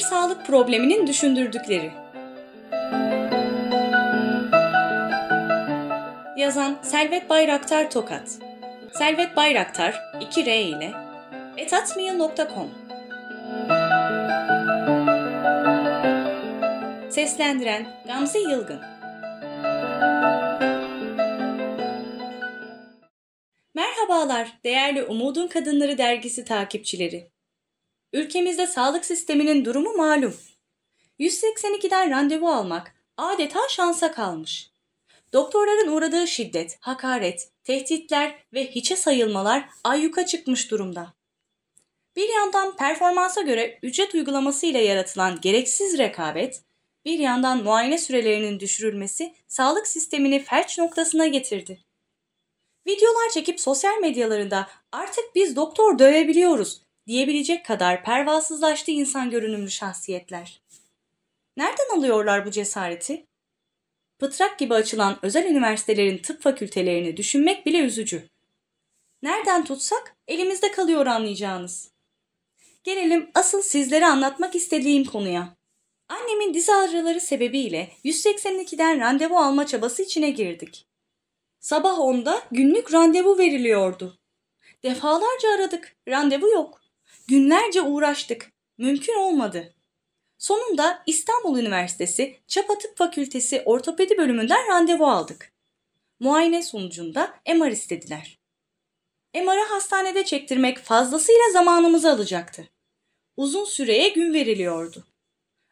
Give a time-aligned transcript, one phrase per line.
[0.00, 1.90] sağlık probleminin düşündürdükleri.
[6.36, 8.38] Yazan Selvet Bayraktar Tokat.
[8.92, 10.92] Selvet Bayraktar 2 R ile
[11.56, 12.70] etatmail.com
[17.10, 18.80] Seslendiren Gamze Yılgın
[23.74, 27.30] Merhabalar değerli Umudun Kadınları dergisi takipçileri.
[28.12, 30.34] Ülkemizde sağlık sisteminin durumu malum.
[31.20, 34.70] 182'den randevu almak adeta şansa kalmış.
[35.32, 41.14] Doktorların uğradığı şiddet, hakaret, tehditler ve hiçe sayılmalar ayyuka çıkmış durumda.
[42.16, 46.62] Bir yandan performansa göre ücret uygulaması ile yaratılan gereksiz rekabet,
[47.04, 51.80] bir yandan muayene sürelerinin düşürülmesi sağlık sistemini felç noktasına getirdi.
[52.86, 60.62] Videolar çekip sosyal medyalarında artık biz doktor dövebiliyoruz diyebilecek kadar pervasızlaştı insan görünümlü şahsiyetler.
[61.56, 63.26] Nereden alıyorlar bu cesareti?
[64.18, 68.28] Pıtrak gibi açılan özel üniversitelerin tıp fakültelerini düşünmek bile üzücü.
[69.22, 71.90] Nereden tutsak elimizde kalıyor anlayacağınız.
[72.84, 75.56] Gelelim asıl sizlere anlatmak istediğim konuya.
[76.08, 80.86] Annemin diz ağrıları sebebiyle 182'den randevu alma çabası içine girdik.
[81.60, 84.18] Sabah 10'da günlük randevu veriliyordu.
[84.82, 86.79] Defalarca aradık, randevu yok.
[87.28, 89.74] Günlerce uğraştık, mümkün olmadı.
[90.38, 95.52] Sonunda İstanbul Üniversitesi Çapa Tıp Fakültesi Ortopedi bölümünden randevu aldık.
[96.20, 98.38] Muayene sonucunda MR istediler.
[99.34, 102.68] MR'ı hastanede çektirmek fazlasıyla zamanımızı alacaktı.
[103.36, 105.06] Uzun süreye gün veriliyordu.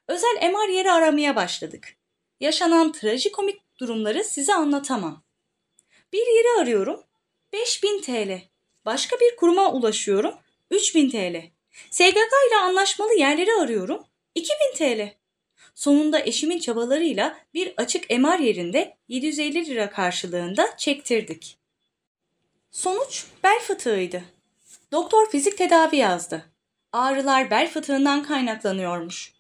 [0.09, 1.97] Özel MR yeri aramaya başladık.
[2.41, 5.23] Yaşanan trajikomik durumları size anlatamam.
[6.13, 7.05] Bir yeri arıyorum
[7.53, 8.43] 5000 TL.
[8.85, 10.35] Başka bir kuruma ulaşıyorum
[10.71, 11.43] 3000 TL.
[11.91, 15.13] SGK ile anlaşmalı yerleri arıyorum 2000 TL.
[15.75, 21.59] Sonunda eşimin çabalarıyla bir açık MR yerinde 750 lira karşılığında çektirdik.
[22.71, 24.23] Sonuç bel fıtığıydı.
[24.93, 26.45] Doktor fizik tedavi yazdı.
[26.93, 29.33] Ağrılar bel fıtığından kaynaklanıyormuş.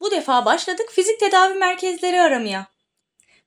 [0.00, 2.66] Bu defa başladık fizik tedavi merkezleri aramaya.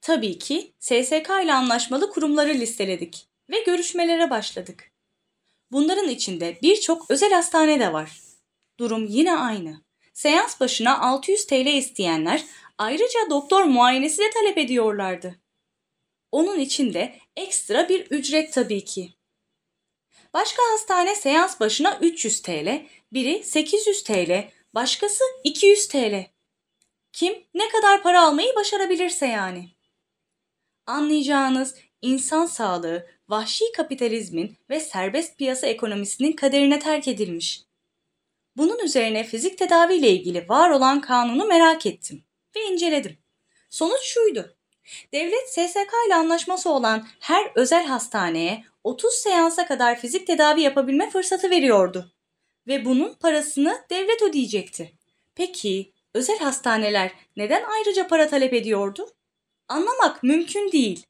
[0.02, 4.89] Tabii ki SSK ile anlaşmalı kurumları listeledik ve görüşmelere başladık.
[5.72, 8.22] Bunların içinde birçok özel hastane de var.
[8.80, 9.84] Durum yine aynı.
[10.14, 12.46] Seans başına 600 TL isteyenler
[12.78, 15.36] ayrıca doktor muayenesi de talep ediyorlardı.
[16.32, 19.14] Onun içinde ekstra bir ücret tabii ki.
[20.34, 26.26] Başka hastane seans başına 300 TL, biri 800 TL, başkası 200 TL.
[27.14, 29.70] Kim ne kadar para almayı başarabilirse yani.
[30.86, 37.64] Anlayacağınız insan sağlığı vahşi kapitalizmin ve serbest piyasa ekonomisinin kaderine terk edilmiş.
[38.58, 42.24] Bunun üzerine fizik tedavi ile ilgili var olan kanunu merak ettim
[42.56, 43.18] ve inceledim.
[43.70, 44.56] Sonuç şuydu.
[45.14, 51.50] Devlet SSK ile anlaşması olan her özel hastaneye 30 seansa kadar fizik tedavi yapabilme fırsatı
[51.50, 52.12] veriyordu.
[52.68, 54.94] Ve bunun parasını devlet ödeyecekti.
[55.36, 59.10] Peki özel hastaneler neden ayrıca para talep ediyordu?
[59.68, 61.06] Anlamak mümkün değil.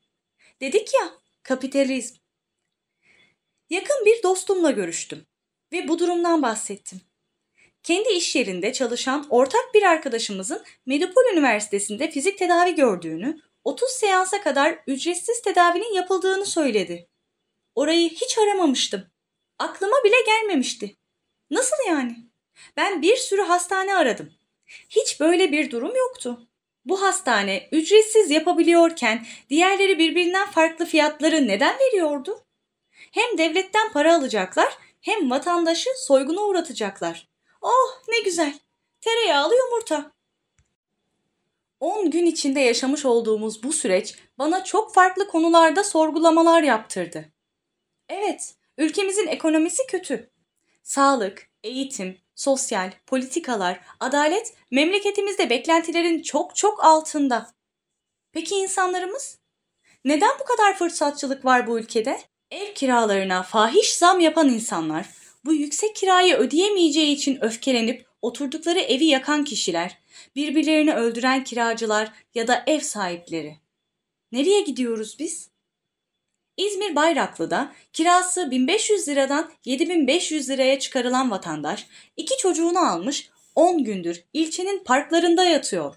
[0.61, 2.15] Dedik ya, kapitalizm.
[3.69, 5.27] Yakın bir dostumla görüştüm
[5.71, 7.01] ve bu durumdan bahsettim.
[7.83, 14.79] Kendi iş yerinde çalışan ortak bir arkadaşımızın Medipol Üniversitesi'nde fizik tedavi gördüğünü, 30 seansa kadar
[14.87, 17.07] ücretsiz tedavinin yapıldığını söyledi.
[17.75, 19.03] Orayı hiç aramamıştım.
[19.59, 20.97] Aklıma bile gelmemişti.
[21.51, 22.15] Nasıl yani?
[22.77, 24.33] Ben bir sürü hastane aradım.
[24.89, 26.48] Hiç böyle bir durum yoktu.
[26.85, 32.45] Bu hastane ücretsiz yapabiliyorken diğerleri birbirinden farklı fiyatları neden veriyordu?
[32.91, 37.29] Hem devletten para alacaklar hem vatandaşı soyguna uğratacaklar.
[37.61, 38.59] Oh ne güzel.
[39.01, 40.11] Tereyağlı yumurta.
[41.79, 47.25] 10 gün içinde yaşamış olduğumuz bu süreç bana çok farklı konularda sorgulamalar yaptırdı.
[48.09, 50.29] Evet, ülkemizin ekonomisi kötü.
[50.83, 57.51] Sağlık, eğitim, sosyal, politikalar, adalet memleketimizde beklentilerin çok çok altında.
[58.31, 59.39] Peki insanlarımız?
[60.05, 62.21] Neden bu kadar fırsatçılık var bu ülkede?
[62.51, 65.05] Ev kiralarına fahiş zam yapan insanlar,
[65.45, 69.97] bu yüksek kirayı ödeyemeyeceği için öfkelenip oturdukları evi yakan kişiler,
[70.35, 73.57] birbirlerini öldüren kiracılar ya da ev sahipleri.
[74.31, 75.48] Nereye gidiyoruz biz?
[76.59, 84.83] İzmir Bayraklı'da kirası 1500 liradan 7500 liraya çıkarılan vatandaş iki çocuğunu almış 10 gündür ilçenin
[84.83, 85.95] parklarında yatıyor.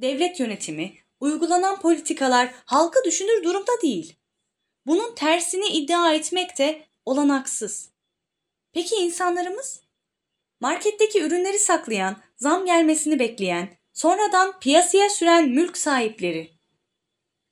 [0.00, 4.16] Devlet yönetimi, uygulanan politikalar halkı düşünür durumda değil.
[4.86, 7.90] Bunun tersini iddia etmek de olanaksız.
[8.72, 9.80] Peki insanlarımız?
[10.60, 16.50] Marketteki ürünleri saklayan, zam gelmesini bekleyen, sonradan piyasaya süren mülk sahipleri.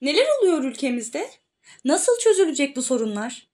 [0.00, 1.43] Neler oluyor ülkemizde?
[1.84, 3.48] Nasıl çözülecek bu sorunlar?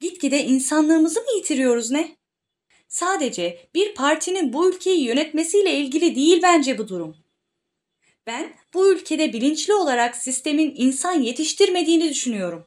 [0.00, 2.16] Gitgide insanlığımızı mı yitiriyoruz ne?
[2.88, 7.16] Sadece bir partinin bu ülkeyi yönetmesiyle ilgili değil bence bu durum.
[8.26, 12.66] Ben bu ülkede bilinçli olarak sistemin insan yetiştirmediğini düşünüyorum.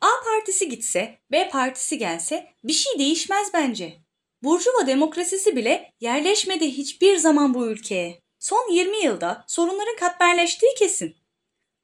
[0.00, 3.96] A partisi gitse, B partisi gelse bir şey değişmez bence.
[4.42, 8.22] Burjuva demokrasisi bile yerleşmedi hiçbir zaman bu ülkeye.
[8.38, 11.16] Son 20 yılda sorunların katmerleştiği kesin.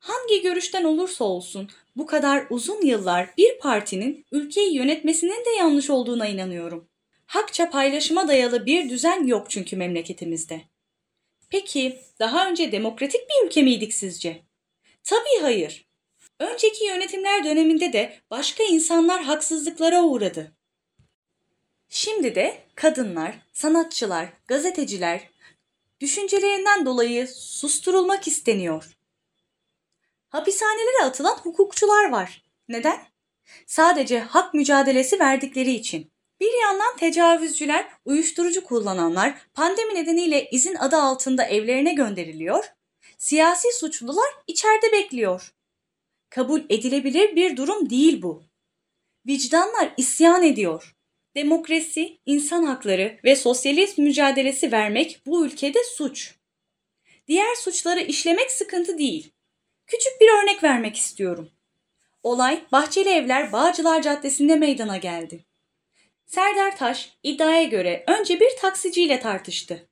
[0.06, 6.26] Hangi görüşten olursa olsun bu kadar uzun yıllar bir partinin ülkeyi yönetmesinin de yanlış olduğuna
[6.26, 6.88] inanıyorum.
[7.26, 10.60] Hakça paylaşıma dayalı bir düzen yok çünkü memleketimizde.
[11.50, 14.42] Peki daha önce demokratik bir ülke miydik sizce?
[15.04, 15.86] Tabii hayır.
[16.38, 20.52] Önceki yönetimler döneminde de başka insanlar haksızlıklara uğradı.
[21.88, 25.20] Şimdi de kadınlar, sanatçılar, gazeteciler
[26.00, 28.96] düşüncelerinden dolayı susturulmak isteniyor.
[30.28, 32.42] Hapishanelere atılan hukukçular var.
[32.68, 32.98] Neden?
[33.66, 36.10] Sadece hak mücadelesi verdikleri için.
[36.40, 42.64] Bir yandan tecavüzcüler, uyuşturucu kullananlar pandemi nedeniyle izin adı altında evlerine gönderiliyor.
[43.18, 45.54] Siyasi suçlular içeride bekliyor.
[46.30, 48.42] Kabul edilebilir bir durum değil bu.
[49.26, 50.96] Vicdanlar isyan ediyor.
[51.34, 56.34] Demokrasi, insan hakları ve sosyalist mücadelesi vermek bu ülkede suç.
[57.28, 59.32] Diğer suçları işlemek sıkıntı değil.
[59.86, 61.50] Küçük bir örnek vermek istiyorum.
[62.22, 65.44] Olay Bahçeli Evler Bağcılar Caddesi'nde meydana geldi.
[66.26, 69.88] Serdar Taş iddiaya göre önce bir taksiciyle tartıştı.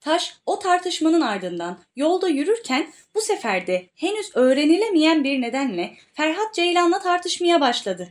[0.00, 6.98] Taş o tartışmanın ardından yolda yürürken bu sefer de henüz öğrenilemeyen bir nedenle Ferhat Ceylan'la
[6.98, 8.08] tartışmaya başladı.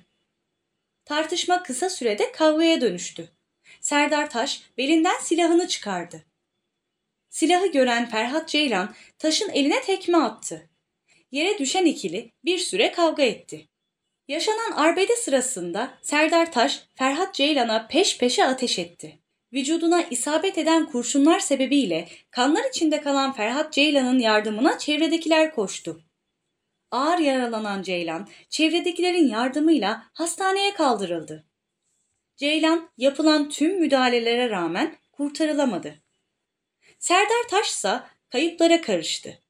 [1.05, 3.29] Tartışma kısa sürede kavgaya dönüştü.
[3.81, 6.25] Serdar Taş belinden silahını çıkardı.
[7.29, 10.70] Silahı gören Ferhat Ceylan taşın eline tekme attı.
[11.31, 13.67] Yere düşen ikili bir süre kavga etti.
[14.27, 19.19] Yaşanan arbede sırasında Serdar Taş, Ferhat Ceylan'a peş peşe ateş etti.
[19.53, 26.03] Vücuduna isabet eden kurşunlar sebebiyle kanlar içinde kalan Ferhat Ceylan'ın yardımına çevredekiler koştu.
[26.91, 31.45] Ağır yaralanan Ceylan, çevredekilerin yardımıyla hastaneye kaldırıldı.
[32.35, 35.95] Ceylan yapılan tüm müdahalelere rağmen kurtarılamadı.
[36.99, 37.99] Serdar Taş ise
[38.29, 39.40] kayıplara karıştı.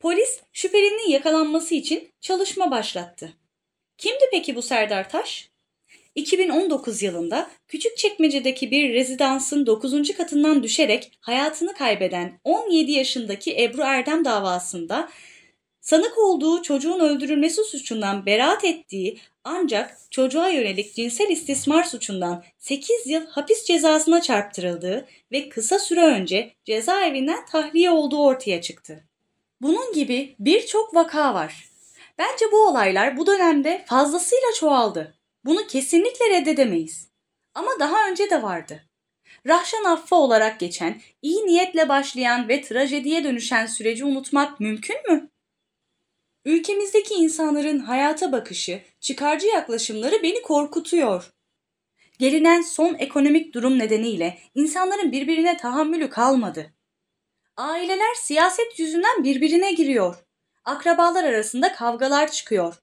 [0.00, 3.32] Polis şüphelinin yakalanması için çalışma başlattı.
[3.98, 5.50] Kimdi peki bu Serdar Taş?
[6.14, 10.16] 2019 yılında Küçükçekmece'deki bir rezidansın 9.
[10.16, 15.08] katından düşerek hayatını kaybeden 17 yaşındaki Ebru Erdem davasında
[15.80, 23.26] sanık olduğu çocuğun öldürülmesi suçundan beraat ettiği ancak çocuğa yönelik cinsel istismar suçundan 8 yıl
[23.26, 29.07] hapis cezasına çarptırıldığı ve kısa süre önce cezaevinden tahliye olduğu ortaya çıktı.
[29.60, 31.68] Bunun gibi birçok vaka var.
[32.18, 35.14] Bence bu olaylar bu dönemde fazlasıyla çoğaldı.
[35.44, 37.08] Bunu kesinlikle reddedemeyiz.
[37.54, 38.84] Ama daha önce de vardı.
[39.46, 45.30] Rahşan affı olarak geçen, iyi niyetle başlayan ve trajediye dönüşen süreci unutmak mümkün mü?
[46.44, 51.32] Ülkemizdeki insanların hayata bakışı, çıkarcı yaklaşımları beni korkutuyor.
[52.18, 56.74] Gelinen son ekonomik durum nedeniyle insanların birbirine tahammülü kalmadı.
[57.58, 60.16] Aileler siyaset yüzünden birbirine giriyor.
[60.64, 62.74] Akrabalar arasında kavgalar çıkıyor.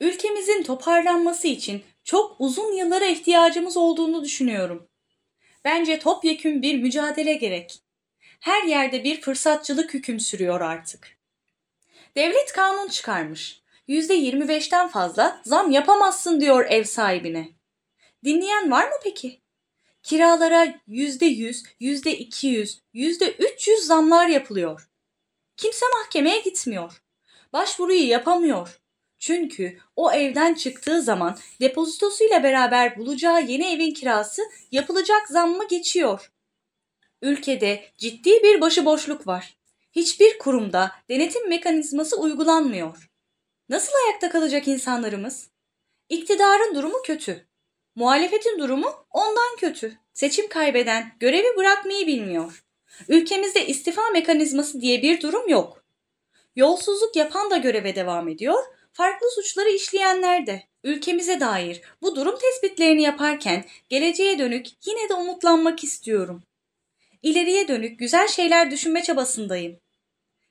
[0.00, 4.88] Ülkemizin toparlanması için çok uzun yıllara ihtiyacımız olduğunu düşünüyorum.
[5.64, 7.82] Bence topyekün bir mücadele gerek.
[8.40, 11.18] Her yerde bir fırsatçılık hüküm sürüyor artık.
[12.16, 13.62] Devlet kanun çıkarmış.
[13.88, 17.48] %25'ten fazla zam yapamazsın diyor ev sahibine.
[18.24, 19.43] Dinleyen var mı peki?
[20.04, 24.88] Kiralara %100, %200, %300 zamlar yapılıyor.
[25.56, 27.02] Kimse mahkemeye gitmiyor.
[27.52, 28.80] Başvuruyu yapamıyor.
[29.18, 34.42] Çünkü o evden çıktığı zaman depozitosuyla beraber bulacağı yeni evin kirası
[34.72, 36.32] yapılacak zammı geçiyor.
[37.22, 39.56] Ülkede ciddi bir başıboşluk var.
[39.92, 43.10] Hiçbir kurumda denetim mekanizması uygulanmıyor.
[43.68, 45.50] Nasıl ayakta kalacak insanlarımız?
[46.08, 47.48] İktidarın durumu kötü.
[47.94, 49.98] Muhalefetin durumu ondan kötü.
[50.12, 52.64] Seçim kaybeden görevi bırakmayı bilmiyor.
[53.08, 55.84] Ülkemizde istifa mekanizması diye bir durum yok.
[56.56, 60.62] Yolsuzluk yapan da göreve devam ediyor, farklı suçları işleyenler de.
[60.84, 66.42] Ülkemize dair bu durum tespitlerini yaparken geleceğe dönük yine de umutlanmak istiyorum.
[67.22, 69.80] İleriye dönük güzel şeyler düşünme çabasındayım.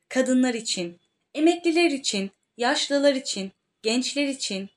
[0.09, 0.99] Kadınlar için,
[1.33, 4.69] emekliler için, yaşlılar için, gençler için,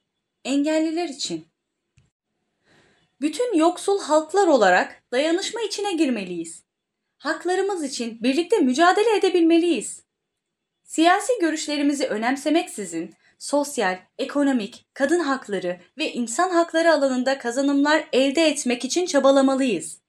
[0.44, 1.46] engelliler için.
[3.20, 6.62] Bütün yoksul halklar olarak dayanışma içine girmeliyiz.
[7.18, 10.02] haklarımız için birlikte mücadele edebilmeliyiz.
[10.82, 19.06] Siyasi görüşlerimizi önemsemeksizin sosyal, ekonomik, kadın hakları ve insan hakları alanında kazanımlar elde etmek için
[19.06, 20.00] çabalamalıyız.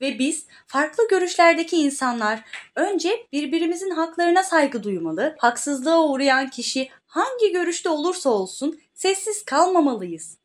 [0.00, 2.44] Ve biz farklı görüşlerdeki insanlar
[2.76, 10.43] önce birbirimizin haklarına saygı duymalı, haksızlığa uğrayan kişi hangi görüşte olursa olsun sessiz kalmamalıyız.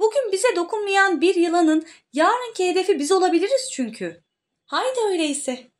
[0.00, 4.22] Bugün bize dokunmayan bir yılanın yarınki hedefi biz olabiliriz çünkü.
[4.66, 5.70] Haydi öyleyse.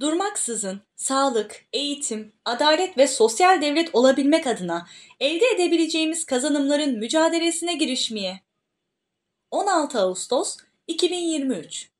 [0.00, 4.86] Durmaksızın sağlık, eğitim, adalet ve sosyal devlet olabilmek adına
[5.20, 8.40] elde edebileceğimiz kazanımların mücadelesine girişmeye.
[9.50, 10.56] 16 Ağustos
[10.86, 11.90] 2023